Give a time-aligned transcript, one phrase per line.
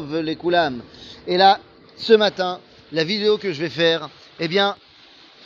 [0.00, 0.82] les koulam.
[1.26, 1.60] Et là,
[1.96, 2.60] ce matin,
[2.92, 4.08] la vidéo que je vais faire,
[4.40, 4.76] eh bien,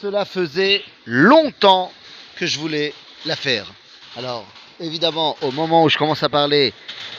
[0.00, 1.92] cela faisait longtemps
[2.36, 2.92] que je voulais
[3.24, 3.72] la faire.
[4.16, 4.46] Alors,
[4.80, 6.72] évidemment, au moment où je commence à parler,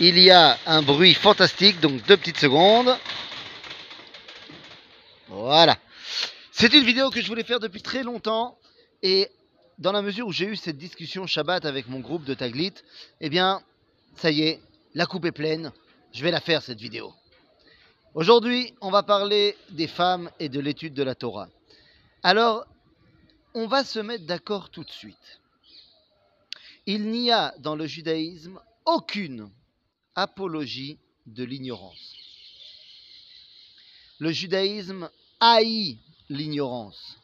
[0.00, 2.96] il y a un bruit fantastique, donc deux petites secondes.
[5.28, 5.76] Voilà.
[6.50, 8.58] C'est une vidéo que je voulais faire depuis très longtemps
[9.02, 9.28] et
[9.78, 12.74] dans la mesure où j'ai eu cette discussion Shabbat avec mon groupe de Taglit,
[13.20, 13.62] eh bien,
[14.16, 14.60] ça y est,
[14.94, 15.72] la coupe est pleine.
[16.12, 17.14] Je vais la faire cette vidéo.
[18.14, 21.48] Aujourd'hui, on va parler des femmes et de l'étude de la Torah.
[22.24, 22.66] Alors,
[23.54, 25.40] on va se mettre d'accord tout de suite.
[26.86, 29.50] Il n'y a dans le judaïsme aucune
[30.16, 32.16] apologie de l'ignorance.
[34.18, 37.16] Le judaïsme haït l'ignorance.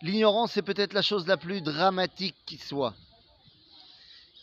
[0.00, 2.94] L'ignorance est peut-être la chose la plus dramatique qui soit.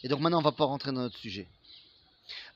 [0.03, 1.47] Et donc maintenant, on va pas rentrer dans notre sujet.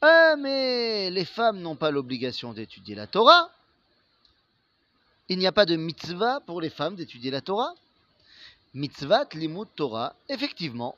[0.02, 3.50] Ah, mais les femmes n'ont pas l'obligation d'étudier la Torah.
[5.30, 7.74] Il n'y a pas de mitzvah pour les femmes d'étudier la Torah.
[8.74, 10.96] Mitzvah, limut Torah, effectivement,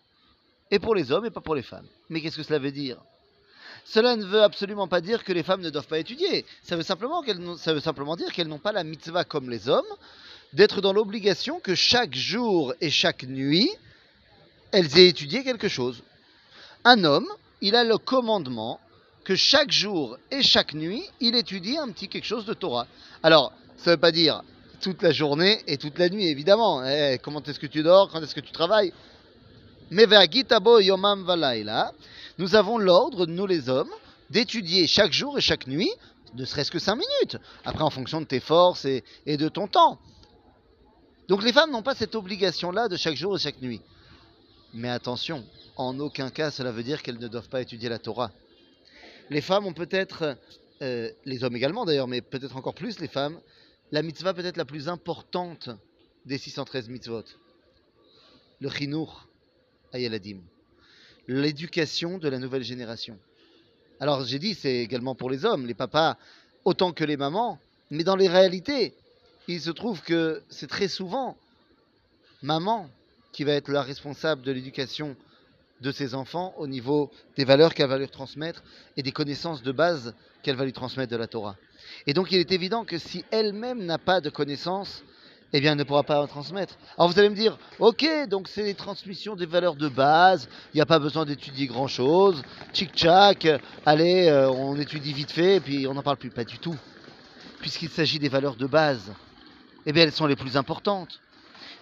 [0.71, 1.87] et pour les hommes et pas pour les femmes.
[2.09, 2.97] Mais qu'est-ce que cela veut dire?
[3.85, 6.45] Cela ne veut absolument pas dire que les femmes ne doivent pas étudier.
[6.63, 7.23] Ça veut simplement,
[7.57, 9.85] ça veut simplement dire qu'elles n'ont pas la mitzvah comme les hommes,
[10.53, 13.69] d'être dans l'obligation que chaque jour et chaque nuit,
[14.71, 16.01] elles aient étudié quelque chose.
[16.85, 17.27] Un homme,
[17.63, 18.79] il a le commandement
[19.23, 22.87] que chaque jour et chaque nuit, il étudie un petit quelque chose de Torah.
[23.23, 24.43] Alors, ça ne veut pas dire
[24.81, 26.83] toute la journée et toute la nuit, évidemment.
[26.85, 28.11] Eh, comment est-ce que tu dors?
[28.11, 28.91] Quand est-ce que tu travailles?
[29.91, 30.05] Mais
[30.81, 31.93] yomam valaila,
[32.37, 33.91] nous avons l'ordre, nous les hommes,
[34.29, 35.91] d'étudier chaque jour et chaque nuit,
[36.35, 37.37] ne serait-ce que cinq minutes.
[37.63, 39.99] Après, en fonction de tes forces et de ton temps.
[41.29, 43.79] Donc les femmes n'ont pas cette obligation-là de chaque jour et chaque nuit.
[44.73, 45.45] Mais attention,
[45.75, 48.31] en aucun cas cela veut dire qu'elles ne doivent pas étudier la Torah.
[49.29, 50.37] Les femmes ont peut-être,
[50.81, 53.39] euh, les hommes également d'ailleurs, mais peut-être encore plus les femmes,
[53.91, 55.69] la mitzvah peut-être la plus importante
[56.25, 57.23] des 613 mitzvot.
[58.59, 59.27] Le chinour
[59.93, 60.39] ayeladim.
[61.27, 63.17] L'éducation de la nouvelle génération.
[63.99, 66.17] Alors j'ai dit, c'est également pour les hommes, les papas
[66.65, 67.59] autant que les mamans,
[67.91, 68.93] mais dans les réalités,
[69.47, 71.37] il se trouve que c'est très souvent
[72.41, 72.89] maman
[73.31, 75.15] qui va être la responsable de l'éducation
[75.83, 78.63] de ses enfants au niveau des valeurs qu'elle va leur transmettre
[78.97, 81.55] et des connaissances de base qu'elle va lui transmettre de la Torah.
[82.07, 85.03] Et donc il est évident que si elle-même n'a pas de connaissances,
[85.51, 86.77] eh bien elle ne pourra pas en transmettre.
[86.97, 90.77] Alors vous allez me dire, ok, donc c'est les transmissions des valeurs de base, il
[90.77, 92.41] n'y a pas besoin d'étudier grand-chose,
[92.73, 96.31] tchic-tchac, allez, euh, on étudie vite fait et puis on n'en parle plus.
[96.31, 96.75] Pas du tout.
[97.59, 99.13] Puisqu'il s'agit des valeurs de base
[99.85, 101.19] eh bien, elles sont les plus importantes.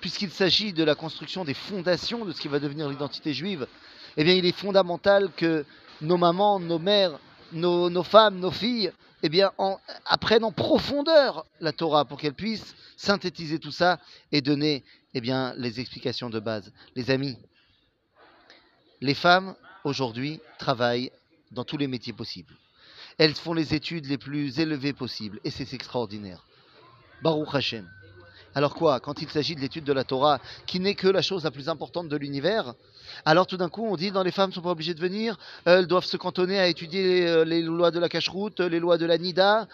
[0.01, 3.67] Puisqu'il s'agit de la construction des fondations de ce qui va devenir l'identité juive,
[4.17, 5.63] eh bien, il est fondamental que
[6.01, 7.19] nos mamans, nos mères,
[7.53, 8.91] nos, femmes, nos filles,
[9.23, 9.51] eh bien,
[10.05, 13.99] apprennent en profondeur la Torah pour qu'elles puissent synthétiser tout ça
[14.31, 16.73] et donner eh bien, les explications de base.
[16.95, 17.37] Les amis,
[19.01, 21.11] les femmes, aujourd'hui, travaillent
[21.51, 22.55] dans tous les métiers possibles.
[23.17, 26.47] Elles font les études les plus élevées possibles et c'est extraordinaire.
[27.21, 27.87] Baruch Hashem.
[28.53, 31.43] Alors quoi Quand il s'agit de l'étude de la Torah, qui n'est que la chose
[31.43, 32.73] la plus importante de l'univers,
[33.23, 35.37] alors tout d'un coup on dit dans les femmes ne sont pas obligées de venir,
[35.65, 39.05] elles doivent se cantonner à étudier euh, les, lois de la cacheroute, les lois de
[39.05, 39.67] la nida.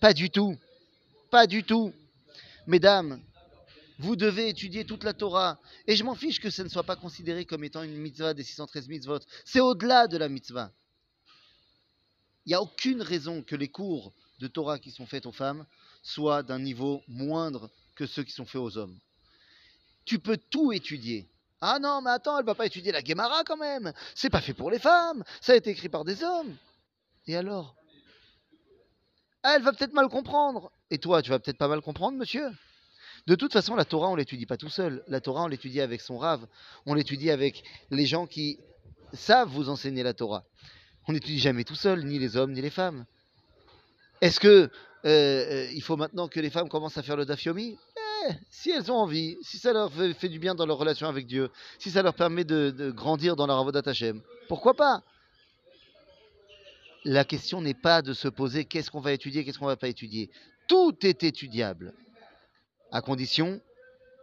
[0.00, 0.56] Pas du tout.
[1.30, 1.92] Pas du tout.
[2.66, 3.20] Mesdames,
[3.98, 5.58] vous devez étudier toute la Torah.
[5.86, 8.42] Et je m'en fiche que ce ne soit pas considéré comme étant une mitzvah des
[8.42, 9.20] 613 mitzvot.
[9.44, 10.70] C'est au-delà de la mitzvah.
[12.46, 15.64] Il n'y a aucune raison que les cours de Torah qui sont faits aux femmes
[16.02, 18.98] soient d'un niveau moindre que ceux qui sont faits aux hommes.
[20.04, 21.28] Tu peux tout étudier.
[21.60, 23.92] Ah non, mais attends, elle va pas étudier la Gemara quand même.
[24.14, 25.22] C'est pas fait pour les femmes.
[25.40, 26.56] Ça a été écrit par des hommes.
[27.26, 27.76] Et alors?
[29.44, 30.72] Elle va peut-être mal comprendre.
[30.90, 32.50] Et toi, tu vas peut-être pas mal comprendre, monsieur
[33.28, 35.04] de toute façon, la Torah, on l'étudie pas tout seul.
[35.06, 36.46] La Torah, on l'étudie avec son rave.
[36.86, 38.58] On l'étudie avec les gens qui
[39.12, 40.44] savent vous enseigner la Torah.
[41.06, 43.04] On n'étudie jamais tout seul, ni les hommes, ni les femmes.
[44.20, 44.70] Est-ce que
[45.04, 48.70] euh, euh, il faut maintenant que les femmes commencent à faire le dafyomi eh, Si
[48.70, 51.90] elles ont envie, si ça leur fait, du bien dans leur relation avec Dieu, si
[51.90, 55.02] ça leur permet de, grandir dans leur avodat Hashem, pourquoi pas?
[57.04, 59.88] La question n'est pas de se poser qu'est-ce qu'on va étudier, qu'est-ce qu'on va pas
[59.88, 60.30] étudier.
[60.68, 61.94] Tout est étudiable,
[62.92, 63.60] à condition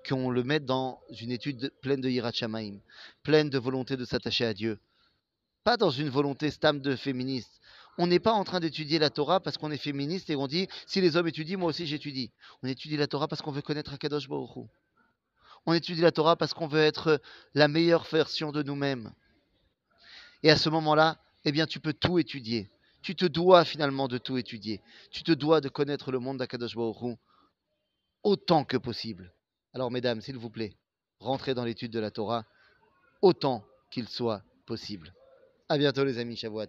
[0.08, 2.32] qu'on le mette dans une étude pleine de hirat
[3.22, 4.80] pleine de volonté de s'attacher à Dieu.
[5.66, 7.59] Pas dans une volonté stam de féministe,
[8.00, 10.70] on n'est pas en train d'étudier la Torah parce qu'on est féministe et on dit
[10.88, 12.32] si les hommes étudient, moi aussi j'étudie.
[12.64, 14.70] On étudie la Torah parce qu'on veut connaître Akadosh Baruch
[15.66, 17.22] On étudie la Torah parce qu'on veut être
[17.54, 19.12] la meilleure version de nous-mêmes.
[20.44, 22.72] Et à ce moment-là, eh bien, tu peux tout étudier.
[23.02, 24.82] tu te dois finalement de tout étudier.
[25.12, 27.18] Tu te dois de connaître le monde d'Akadosh Baruch
[28.24, 29.34] autant que possible.
[29.74, 30.74] Alors, mesdames, s'il vous plaît,
[31.20, 32.46] rentrez dans l'étude de la Torah
[33.22, 35.14] autant qu'il soit possible.
[35.68, 36.38] À bientôt, les amis.
[36.38, 36.66] Shavuot